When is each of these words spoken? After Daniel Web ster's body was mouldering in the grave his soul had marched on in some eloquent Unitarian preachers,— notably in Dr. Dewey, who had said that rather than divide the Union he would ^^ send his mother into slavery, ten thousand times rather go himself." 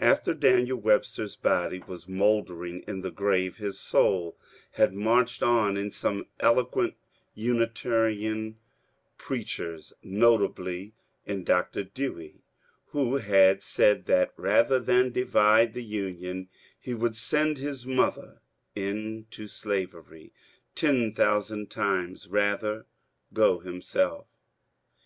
After 0.00 0.34
Daniel 0.34 0.76
Web 0.76 1.06
ster's 1.06 1.36
body 1.36 1.82
was 1.86 2.06
mouldering 2.06 2.80
in 2.82 3.00
the 3.00 3.10
grave 3.10 3.56
his 3.56 3.80
soul 3.80 4.36
had 4.72 4.92
marched 4.92 5.42
on 5.42 5.78
in 5.78 5.90
some 5.90 6.26
eloquent 6.38 6.96
Unitarian 7.34 8.58
preachers,— 9.16 9.94
notably 10.02 10.92
in 11.24 11.44
Dr. 11.44 11.82
Dewey, 11.84 12.42
who 12.88 13.14
had 13.14 13.62
said 13.62 14.04
that 14.04 14.34
rather 14.36 14.78
than 14.78 15.12
divide 15.12 15.72
the 15.72 15.82
Union 15.82 16.50
he 16.78 16.92
would 16.92 17.12
^^ 17.12 17.16
send 17.16 17.56
his 17.56 17.86
mother 17.86 18.42
into 18.76 19.46
slavery, 19.48 20.30
ten 20.74 21.14
thousand 21.14 21.70
times 21.70 22.28
rather 22.28 22.84
go 23.32 23.60
himself." 23.60 24.26